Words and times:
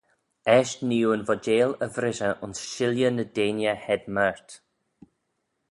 Eisht 0.53 0.79
nee 0.87 1.03
oo 1.07 1.11
yn 1.17 1.25
voteil 1.29 1.71
y 1.87 1.89
vrishey 1.97 2.33
ayns 2.47 2.59
shilley 2.71 3.11
ny 3.19 3.25
deiney 3.35 3.73
hed 3.85 4.03
mayrt. 4.17 4.49